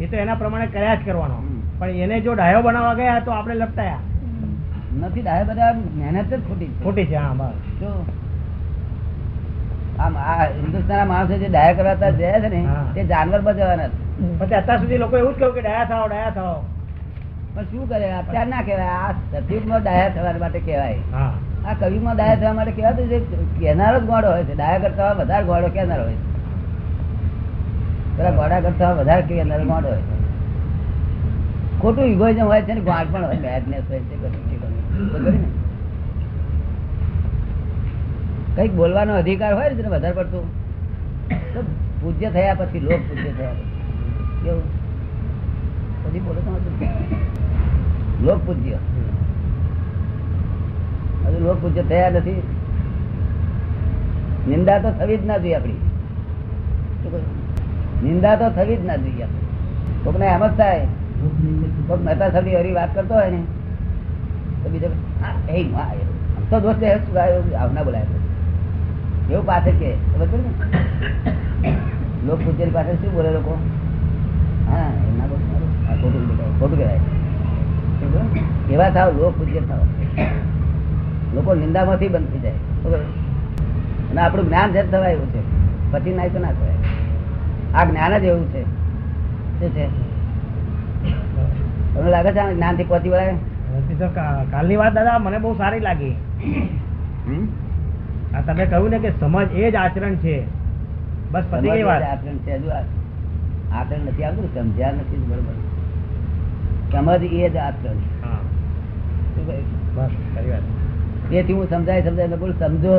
[0.00, 1.38] એ તો એના પ્રમાણે કર્યા જ કરવાનો.
[1.78, 4.02] પણ એને જો ડાયો બનાવવા ગયા તો આપણે લપટાયા.
[5.00, 7.56] નથી ડાયો બધા મહેનત જ ખોટી ખોટી છે હા બસ.
[7.80, 7.90] જો
[9.98, 12.60] આમ આ હિન્દુસ્તાનના માણસો જે ડાયા કરવાતા જાય છે ને.
[12.94, 13.90] તે જાનવર બચવાના
[14.38, 16.56] પછી અત્યાર સુધી લોકો એવું જ કહ્યું કે ડાયા થાવ ડાયા થાવ
[17.54, 18.12] પણ શું કરે?
[18.12, 18.94] અત્યાર ના કહેવાય.
[19.04, 20.98] આ સતયુગમાં ડાયા થવા માટે કહેવાય.
[21.66, 23.18] આ કવિમાં ડાયા થવા માટે કહેવાતું છે
[23.60, 24.54] કહેનારો જ ગોળો હોય છે.
[24.54, 26.28] ડાયા કરતા વધારે ગોળો કહેનારો હોય છે.
[28.16, 30.16] પેલા ગોળા કરતા વધારે કહેનારો ગોળો હોય છે.
[31.80, 35.48] ખોટું ઇગોઇઝમ હોય છે ને ગોળ પણ હોય બેડનેસ હોય છે બધું ને?
[38.56, 40.46] કંઈક બોલવાનો અધિકાર હોય ને વધારે પડતું.
[42.02, 43.54] પૂજ્ય થયા પછી લોક પૂજ્ય થયા
[44.44, 44.62] કેવું?
[46.04, 46.40] પછી બોલો
[48.26, 48.78] લોક પૂજ્ય.
[51.24, 52.42] હજુ લોક પૂજ્ય થયા નથી.
[54.48, 55.80] નિંદા તો થવી જ ના જોઈએ આપણી.
[58.04, 59.46] નિંદા તો થવી જ ના જોઈએ આપણી.
[60.04, 60.86] કોકને એમ જ થાય.
[61.88, 63.42] કોક મહેતા સાહેબની હરી વાત કરતો હોય ને.
[64.64, 64.88] તો બીજો
[66.50, 67.42] તો દોસ્ત એ શું આવ્યો?
[67.58, 68.25] આવ ના બોલાય
[69.30, 70.50] એવું પાસે કે બરોબર ને
[72.26, 73.58] લોક પૂજ્ય પાસે શું બોલે લોકો?
[74.70, 75.38] હા એ ના બોલ
[76.02, 77.00] ખોટું ખોટું કહેવાય.
[78.70, 79.78] એવા થાવ લોક પૂજ્ય થાવ.
[81.34, 82.52] લોકો નિંદામાંથી બંધ થઈ જાય
[82.84, 82.98] ખબર?
[84.10, 85.40] અને આપણું જ્ઞાન જ થવાય એવું છે.
[85.92, 86.76] પછી નાય તો ના થવાય.
[87.74, 88.62] આ જ્ઞાન જ એવું છે.
[89.58, 89.86] શું છે?
[91.94, 93.36] તમને લાગે છે જ્ઞાન જ્ઞાનથી પહોંચી વળાય?
[94.50, 96.16] કાલની વાત દાદા મને બહુ સારી લાગી.
[97.26, 97.46] હમ?
[98.36, 100.36] આ તમે કહ્યું ને કે સમજ એ જ આચરણ છે.
[101.32, 102.02] બસ પતી ગઈ વાત.
[102.02, 102.68] આચરણ છે હજુ
[103.72, 105.56] આચરણ નથી આવતું સમજ્યા નથી બરોબર.
[106.92, 108.00] સમજ એ જ આચરણ
[111.30, 112.94] તેથી હું સમજાય સમજાય બોલું સમજો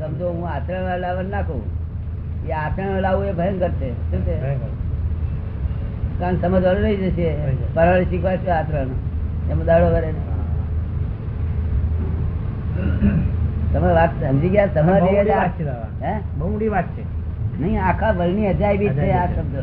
[0.00, 1.62] સમજો હું આચરણ લાવવા નાખું.
[2.48, 3.90] એ આચરણ લાવવું એ ભયંકર છે.
[4.10, 4.36] શું છે.
[6.20, 7.28] કારણ સમજવાનું રહી જશે.
[7.74, 8.86] પરવાળી શીખવાડશે છે આચરણ.
[9.50, 10.18] એમાં દાડો નહીં.
[13.72, 14.66] તમે વાત સમજી ગયા?
[14.66, 17.02] છે બહુ મોટી વાત છે.
[17.60, 19.56] નહીં આખા વર્ણની અજાયબી છે આ શબ્દ.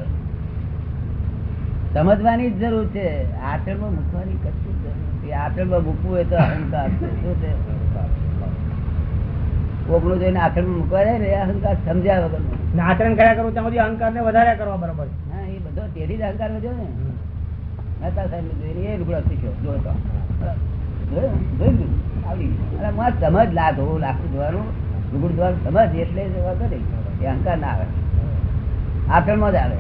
[1.94, 3.06] સમજવાની જ જરૂર છે.
[3.42, 5.34] આચરણમાં મૂકવાની કશું જ જરૂર નથી.
[5.34, 7.08] આચરણમાં મૂકવું હોય તો અહંકાર છે.
[7.22, 7.50] શું છે?
[9.88, 12.42] કોકનું જોઈને આખરમાં મૂકવા જાય ને અહંકાર સમજ્યા વગર
[12.82, 16.22] આચરણ કર્યા કરું ત્યાં સુધી અહંકાર ને વધારે કરવા બરોબર હા એ બધો તેથી જ
[16.22, 16.88] અહંકાર વધ્યો ને.
[18.02, 18.46] મહેતા સાહેબ
[18.86, 19.98] એ રૂપડો શીખ્યો જોયું?
[21.12, 21.90] જોયું.
[22.30, 24.68] અને મસ્ત સમજ લા ધોવું લાખું જોવાનું,
[25.12, 26.86] લુગડું ધોવાનું સમજ એટલે વાંધો નહીં.
[27.22, 27.86] એ અહંકાર ના આવે.
[29.12, 29.78] આચરણમાં જ આવે.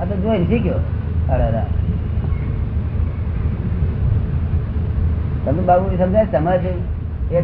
[0.00, 0.80] આ તો જોઈને શીખ્યો.
[1.30, 1.48] અરે
[5.44, 6.26] તમે બાબુ સમજાય?
[6.32, 6.64] સમજ
[7.32, 7.38] એ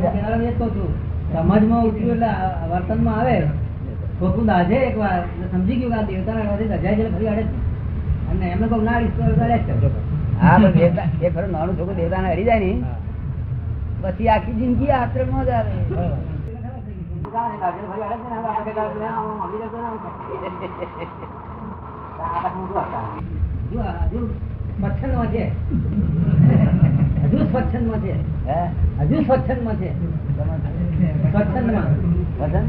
[1.32, 2.30] સમાજમાં ઉઠ્યું એટલે
[2.70, 3.36] વર્તનમાં આવે.
[4.20, 5.18] ખોખું દાજે એક વાર
[5.52, 7.44] સમજી ગયું એટલે ફરી અડે
[8.30, 10.09] અને એમને કહું, ના અડીશ.
[10.40, 12.72] હા પણ દેવતા એ ખરું નાનું છોકરું દેવતાને હરી જાય ને
[14.02, 15.74] પછી આખી જિંદગી આશ્રમમાં જ આવે.
[24.06, 24.20] હજુ
[24.78, 25.44] સ્વચ્છંદ સ્વચ્છંદમાં છે.
[27.22, 28.14] હજુ સ્વચ્છંદમાં છે.
[28.46, 28.60] હે?
[29.00, 29.90] હજુ સ્વચ્છંદમાં છે.
[31.24, 31.90] સ્વચ્છંદમાં.
[32.40, 32.68] વસંત?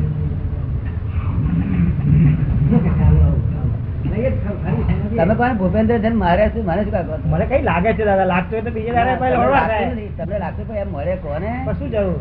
[4.21, 5.53] તમે કોણ?
[5.59, 8.27] ભૂપેન્દ્ર જન મારે શું મને શું કાકો મને કઈ લાગે છે દાદા?
[8.33, 11.49] લાગતું હોય તો બીજે દાડે લડવા લાગતું થાય તમને લાગતું પણ એમ મરે કોને?
[11.79, 12.19] શું જરૂર?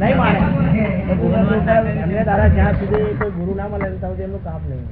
[0.00, 0.38] નહીં માને
[2.28, 4.86] દાદા જ્યાં સુધી કોઈ ગુરુ ના મળે ત્યાં સુધી એમનું કામ નહીં.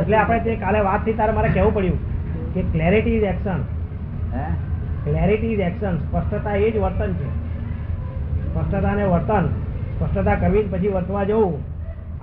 [0.00, 2.00] એટલે આપણે તે કાલે વાતથી તારે મારે કેવું પડ્યું
[2.54, 3.60] કે ક્લેરિટી ઇઝ એક્શન
[4.34, 4.46] હે?
[5.04, 7.28] ક્લેરિટી ઇઝ એક્શન સ્પષ્ટતા એ જ વર્તન છે.
[8.46, 9.44] સ્પષ્ટતા ને વર્તન
[9.94, 11.54] સ્પષ્ટતા કરવી પછી વર્તવા જવું.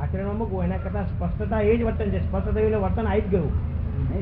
[0.03, 2.19] આચરણમાં મૂકવું એના કરતા સ્પષ્ટતા એ જ વર્તન છે.
[2.27, 3.51] સ્પષ્ટ થયું એટલે વર્તન આવી જ ગયું.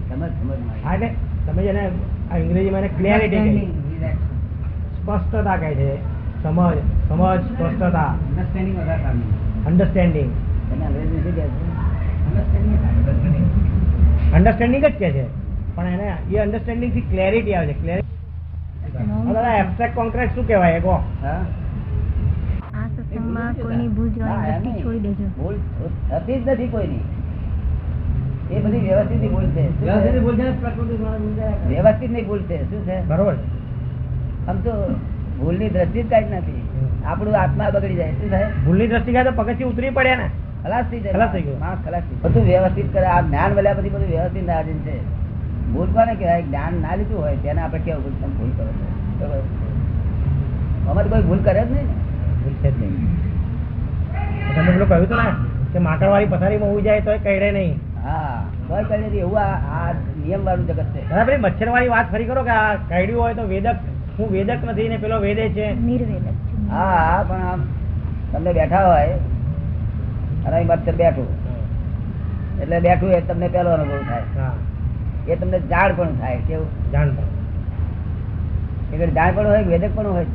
[0.09, 1.09] સમજ સમજ હા એટલે
[1.47, 1.87] તમે જેને
[2.31, 3.65] અંગ્રેજીમાં એને ક્લેરિટી કહી.
[5.01, 5.95] સ્પષ્ટતા કહે છે.
[6.43, 6.77] સમજ
[7.09, 8.15] સમજ સ્પષ્ટતા.
[9.67, 10.29] અન્ડરસ્ટેન્ડિંગ.
[14.33, 15.25] અન્ડરસ્ટેન્ડિંગ જ કે છે.
[15.75, 17.81] પણ એને એ અન્ડરસ્ટેન્ડિંગથી ક્લેરિટી આવે છે.
[17.81, 20.73] ક્લેરિટી એબ્સ્ટ્રેક્ટ કોન્ક્રીટ શું કહેવાય?
[20.73, 20.91] એ કહો.
[20.91, 21.45] હા.
[23.39, 24.85] કોઈની ભૂલ ના, જોવાની એમ વસ્તી નહીં.
[24.85, 25.23] છોડી દેજો.
[25.23, 25.55] ભૂલ
[26.09, 26.99] થતી જ નથી કોઈની.
[28.51, 29.81] એ બધી વ્યવસ્થિતની ભૂલ છે.
[29.81, 31.67] વ્યવસ્થિત બોલશે ને પ્રકૃતિ દ્વારા બોલશે.
[31.67, 32.69] વ્યવસ્થિતની ભૂલ છે.
[32.69, 33.05] શું છે?
[33.05, 33.35] બરોબર.
[34.47, 34.95] આમ તો
[35.39, 36.61] ભૂલની દ્રષ્ટિ જ કાંઈ નથી.
[37.05, 38.11] આપણું આત્મા બગડી જાય.
[38.11, 38.47] શું થાય?
[38.65, 40.29] ભૂલની દ્રષ્ટિ ખાતે પગથી ઉતરી પડે ને.
[40.63, 41.13] ખલાસ થઈ જાય.
[41.13, 41.59] ખલાસ થઈ ગયો.
[41.59, 43.05] માણસ ખલાસ થઈ બધું વ્યવસ્થિત કરે.
[43.05, 44.99] આ જ્ઞાન મળ્યા પછી બધું વ્યવસ્થિત ના છે.
[45.73, 46.41] ભૂલ કોને કહેવાય?
[46.41, 49.43] જ્ઞાન ના લીધું હોય તેને આપણે કેવું ભૂલ તમે ભૂલ કરો છો?
[50.91, 51.93] અમારે કોઈ ભૂલ કરે જ નહીં ને.
[52.43, 53.28] ભૂલ છે જ નહીં.
[54.55, 55.31] તમે પેલું કહ્યું હતું ને
[55.73, 57.73] કે માકડવાળી પથારીમાં ઉઈ જાય તો કહી નહીં.
[58.05, 59.87] હા કોઈ નથી નહીં એવું આ
[60.23, 61.01] નિયમ વાળું જગત છે.
[61.09, 63.77] દાદા પેલી મચ્છરવાળી વાત ફરી કરો કે આ કઈડ્યું હોય તો વેદક
[64.17, 65.67] હું વેદક નથી ને પેલો વેદે છે.
[65.87, 66.27] નિર્વેદક
[66.71, 67.61] હા હા પણ આમ
[68.31, 69.15] તમને બેઠા હોય
[70.45, 71.29] અને અહીં મચ્છર બેઠું.
[72.61, 74.25] એટલે બેઠું એ તમને પેલો અનુભવ થાય.
[74.37, 74.53] હા.
[75.27, 76.69] એ તમને જાણ પણ થાય કેવું?
[76.93, 77.29] જાણ પણ.
[78.93, 80.27] એટલે જાણ પણ હોય વેદક પણ હોય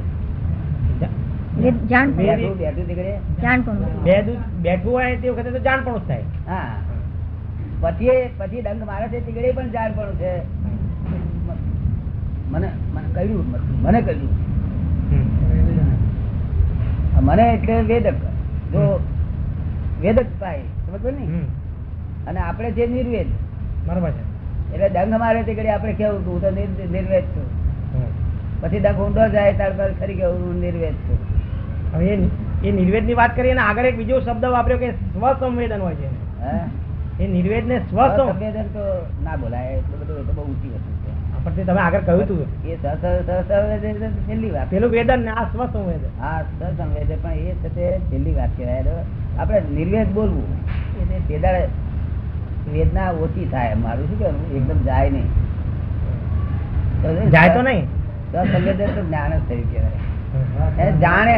[1.57, 5.87] બેઠું બેઠું તે ઘડી જાણ પણ બે દૂધ બેઠું હોય તે વખતે તો જાણ જ
[6.09, 6.25] થાય.
[6.49, 6.75] હા.
[7.83, 9.91] પછી પછી ડંક મારે છે તે પણ જાણ
[10.21, 10.33] છે.
[12.53, 13.45] મને મને કહ્યું
[13.83, 14.33] મને કહ્યું
[17.27, 18.21] મને એટલે વેદક.
[18.73, 18.83] જો
[20.01, 21.25] વેદક પાય સમજો ને?
[22.27, 23.29] અને આપણે જે નિર્વેદ.
[23.87, 24.25] બરોબર છે.
[24.75, 26.49] એટલે દંગ મારે તે ઘડી આપણે કેવું હતું હું તો
[26.97, 27.49] નિર્વેદ છું.
[28.61, 31.19] પછી ડંગ ઊંડો જાય ત્યાર ખરી કે હું નિર્વેદ છું.
[31.95, 32.19] હવે
[32.65, 36.09] એ નિર્વેદની વાત કરીએ આગળ એક બીજો શબ્દ વાપર્યો કે સ્વસંવેદન હોય છે.
[37.25, 41.45] એ નિર્વેદ ને સ્વસંવેદન તો ના બોલાય એટલું બધું એ તો બહુ ઊંચી વસ્તુ છે.
[41.45, 42.45] પણ તમે આગળ કહ્યું હતું એ
[42.83, 44.71] સહ- સહ- સહ- સંવેદન તો છેલ્લી વાત.
[44.71, 46.21] પેલું વેદન ને આ સ્વસંવેદન.
[46.21, 46.43] હા
[46.77, 48.85] સંવેદન પણ એ સાથે છેલ્લી વાત કહેવાય.
[49.39, 50.45] આપણે નિર્વેદ બોલવું
[51.17, 51.69] એટલે દાડે
[52.73, 55.27] વેદના ઓછી થાય મારું શું કહેવું એકદમ જાય નહીં.
[57.31, 57.87] જાય તો નહીં.
[58.33, 60.04] સસંવેદન તો જ્ઞાન જ થયું કહેવાય.
[61.01, 61.37] જાણે.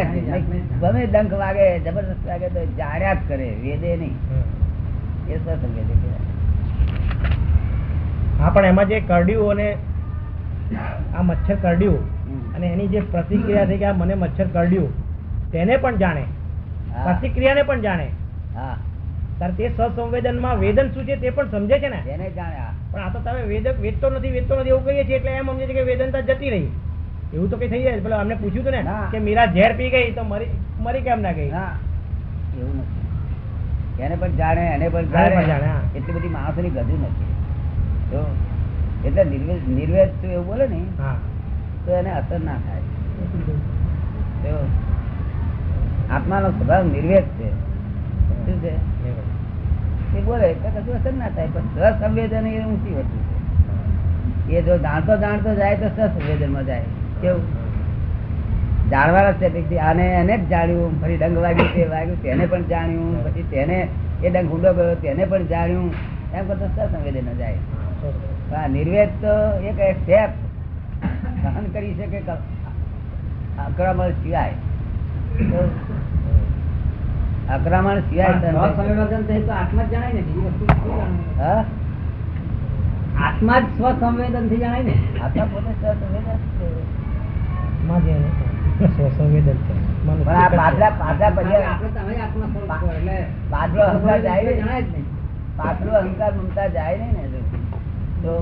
[0.80, 4.14] ગમે ડંખ વાગે જબરદસ્ત વાગે તો જાણ્યા જ કરે વેદે નહીં.
[5.28, 6.08] એ સ્વસંવેદન વેદે
[8.38, 9.68] હા પણ એમાં જે કરડ્યું અને
[11.14, 12.02] આ મચ્છર કરડ્યું
[12.54, 14.92] અને એની જે પ્રતિક્રિયા થઈ કે આ મને મચ્છર કરડ્યું
[15.52, 16.24] તેને પણ જાણે.
[17.04, 18.06] પ્રતિક્રિયાને પણ જાણે.
[18.54, 18.76] હા.
[19.40, 22.00] તાર તે સસંવેદનમાં વેદન શું છે તે પણ સમજે છે ને?
[22.08, 25.32] એને જાણ્યા પણ આ તો તમે વેદક વેદતો નથી વેદતો નથી એવું કહીએ છીએ એટલે
[25.34, 26.68] એમ સમજે છે કે વેદનતા જતી રહી.
[27.34, 30.12] એવું તો કઈ થઈ જાય પેલા અમને પૂછ્યું હતું ને કે મીરા ઝેર પી ગઈ
[30.16, 30.50] તો મરી
[30.84, 31.50] મરી કેમ ના ગઈ?
[32.58, 34.04] એવું નથી.
[34.04, 35.70] એને પણ જાણે એને પણ જાણે.
[35.96, 37.32] એટલી બધી માણસોની ગજુ નથી.
[38.10, 38.20] જો
[39.04, 40.80] એટલે નિર્વેદ નિર્વેદ તું એવું બોલે ને
[41.84, 42.84] તો એને અસર ના થાય.
[46.16, 47.48] આત્માનો સ્વભાવ નિર્વેદ છે.
[48.44, 48.72] શું છે?
[50.18, 53.36] એ બોલે તો કશું અસર ના થાય પણ સસંવેદન એ ઊંચી વસ્તુ છે.
[54.58, 56.88] એ જો જાણતો જાણતો જાય તો સસંવેદનમાં જાય.
[57.20, 57.44] કેવું?
[58.90, 63.24] જાણવાના છે પછી આને એને જ જાણ્યું ફરી ડંગ વાગ્યું તે વાગ્યું તેને પણ જાણ્યું
[63.24, 63.78] પછી તેને
[64.24, 65.88] એ ડંગ ઊંડો ગયો તેને પણ જાણ્યું.
[66.34, 67.58] એમ કરતો સંવેદન જાય.
[68.56, 69.34] આ નિર્વેદ તો
[69.66, 70.30] એક સ્ટેપ
[71.42, 72.18] સહન કરી શકે
[73.58, 74.52] આક્રમણ સિવાય.
[75.50, 75.60] તો
[77.50, 79.40] આક્રમણ સિવાય સહન કરી શકે.
[79.40, 80.64] તો આત્મા જણાય ને બીજી વસ્તુ?
[83.22, 84.94] આત્મા જ સ્વસંવેદનથી જણાય ને.
[85.24, 86.38] આત્મા પોતે સ્વસંવેદન
[95.58, 97.40] પાછલા અહંકાર મમતા જાય નહીં ને
[98.22, 98.32] તો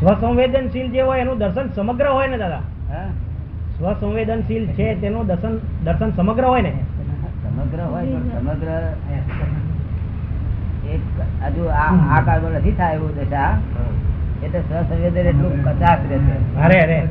[0.00, 2.62] સ્વસંવેદનશીલ જે હોય એનું દર્શન સમગ્ર હોય ને દાદા?
[2.88, 3.08] હા?
[3.76, 6.72] સ્વસંવેદનશીલ છે તેનું દર્શન દર્શન સમગ્ર હોય ને?
[7.44, 8.70] સમગ્ર હોય સમગ્ર
[10.88, 11.02] એક
[11.46, 13.50] હજુ આ આ કાળમાં નથી થાય એવું દશા.
[14.44, 17.06] એટલે સ્વસંવેદન એટલું કચાશ રહેશે અરે અરે?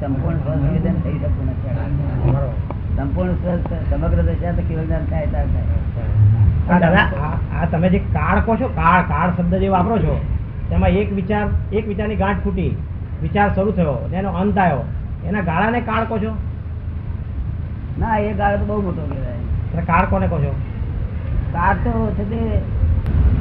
[0.00, 1.68] સંપૂર્ણ સ્વસંવેદન થઈ શકતું નથી
[2.96, 3.32] સંપૂર્ણ
[3.90, 6.80] સમગ્ર દશા તો કેવળ જ્ઞાન થાય ત્યારે થાય.
[6.80, 7.02] દાદા
[7.60, 10.20] આ- તમે જે કાળ કહો છો કાળ કાળ શબ્દ જે વાપરો છો
[10.70, 12.76] તેમાં એક વિચાર એક વિચારની ગાંઠ ફૂટી
[13.22, 14.84] વિચાર શરૂ થયો એનો અંત આવ્યો.
[15.28, 16.36] એના ગાળાને કાળ કહો છો?
[17.98, 19.86] ના એ ગાળો તો બહુ મોટો કહેવાય.
[19.86, 20.54] કાળ કોને કહો છો?
[21.52, 22.58] કાળ તો છે તે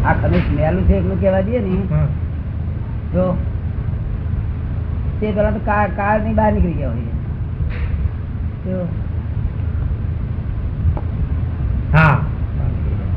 [0.05, 1.69] આ ખમીસ મેલું છે એટલું કહેવા દઈએ ને
[3.17, 3.27] જો
[5.19, 7.13] તે પેલા તો કાર કારની બહાર નીકળી ગયા હોય.
[11.93, 12.15] હા.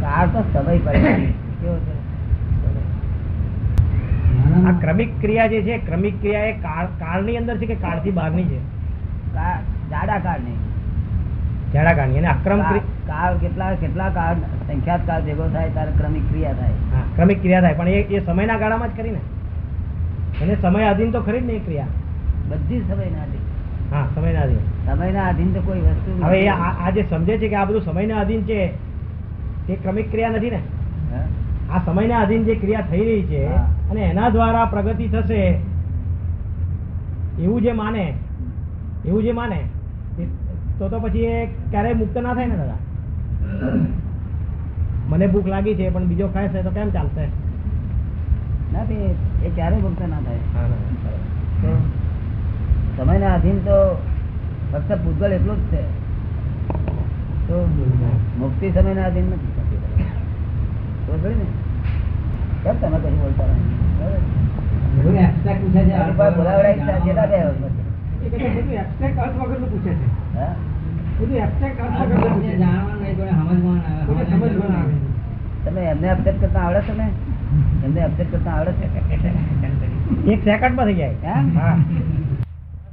[0.01, 1.13] કાર તો સમય પડે.
[1.61, 1.95] કેવો છે?
[4.67, 6.53] આ ક્રમિક ક્રિયા જે છે ક્રમિક ક્રિયા એ
[6.99, 8.59] કાળની અંદર છે કે કાળથી બહારની છે
[9.91, 10.57] જાડા કાળની
[11.75, 12.61] જાડા કાળની અને અક્રમ
[13.09, 14.35] કાર- કેટલા કેટલા કાર
[14.69, 16.75] સંખ્યાત કાર ભેગો થાય ત્યારે ક્રમિક ક્રિયા થાય.
[17.17, 19.23] ક્રમિક ક્રિયા થાય પણ એ સમયના ગાળામાં જ કરી ને
[20.43, 21.93] એને સમય આધીન તો ખરી જ નહીં ક્રિયા.
[22.51, 23.45] બધી સમયના આધીન.
[23.93, 24.63] હા સમય ના આધીન.
[24.87, 28.07] સમય ના આધીન તો કોઈ વસ્તુ હવે આ જે સમજે છે કે આ બધું સમય
[28.07, 28.61] ના અધીન છે
[29.67, 30.61] તે ક્રમિક ક્રિયા નથી ને.
[31.71, 33.43] આ સમય ના અધીન જે ક્રિયા થઈ રહી છે
[33.91, 35.41] અને એના દ્વારા પ્રગતિ થશે
[37.39, 38.05] એવું જે માને
[39.05, 39.61] એવું જે માને
[40.79, 41.37] તો તો પછી એ
[41.71, 42.81] ક્યારેય મુક્ત ના થાય ને દાદા.
[45.11, 47.25] મને ભૂખ લાગી છે પણ બીજો ખાય છે તો કેમ ચાલશે?
[48.73, 48.97] ના તે
[49.47, 50.43] એ ક્યારેય મુક્ત ના થાય.
[51.63, 51.71] તો
[52.97, 53.77] સમયના અધીન તો
[54.73, 55.83] ફક્ત પૂતગલ એટલું જ છે.
[57.49, 57.57] તો
[58.39, 59.81] મુક્તિ સમયના અધીન નથી થતી.
[61.07, 61.47] તો ને?
[62.63, 63.79] કેમ તમે કઈ બોલતા નથી?
[75.65, 76.95] તમે એમને અપડેટ કરતા આવડે છે
[77.51, 78.87] ને એમને અપસેટ કરતા આવડે છે
[80.33, 81.35] એક સેકન્ડમાં થઈ જાય.
[81.59, 81.75] હા?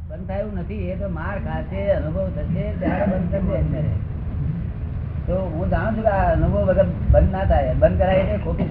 [0.09, 3.93] બંધ થયું નથી એ તો માર ખાશે અનુભવ થશે ત્યારે બંધ થશે અત્યારે.
[5.27, 8.69] તો હું જાણું છું કે આ અનુભવ વગર બંધ ના થાય બંધ કરાય એટલે ખોટું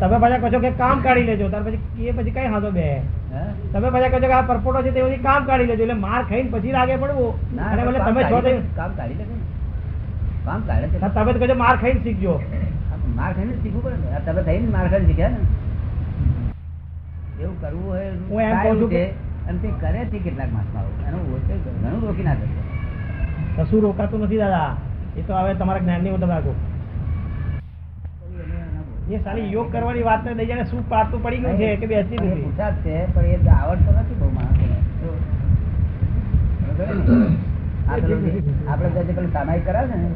[0.00, 2.86] તમે પાછા કહો છો કે કામ કાઢી લેજો તાર પછી એ પછી કઈ હાથો બે?
[3.72, 6.22] તમે પાછા કહો છો કે આ પરપોટો છે તે પછી કામ કાઢી લેજો એટલે માર
[6.30, 7.32] ખાઈને પછી લાગે પડવું.
[7.70, 8.38] અને તમે છો
[8.78, 9.36] કામ કાઢી લેજો
[10.46, 10.98] કામ કાઢે છે.
[11.18, 12.34] તમે તો કહો માર ખાઈને શીખજો.
[13.14, 14.18] માર ખાઈને શીખવું પડે ને.
[14.26, 15.40] તમે થઈને માર ખાઈને શીખ્યા ને?
[17.42, 18.92] એવું કરવું હોય હું એમ કહું છું
[19.48, 21.22] અને તે કરે છે કેટલાક માસમાં એનું
[21.82, 22.48] ઘણું રોકી ના શકે
[23.56, 24.70] કશું રોકાતું નથી દાદા.
[25.18, 26.36] એ તો હવે તમારા જ્ઞાનની હું તમે
[29.14, 31.68] એ સારી યોગ કરવાની વાત ને લઈ જાણે શું પાતું પડી ગયું છે?
[31.82, 34.76] કે બેસી નથી પૂછાત છે પણ એ આવડતો નથી બહુ માણસોને.
[38.70, 40.08] આપણે જે પેલું સામાયિક કરાવે ને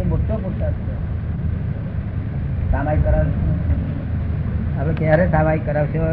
[0.00, 0.93] એ મોટો પુરસાદ છે.
[2.74, 3.42] સામાયિક કરાવશો?
[4.80, 6.08] હવે ક્યારે સામાયિક કરાવશો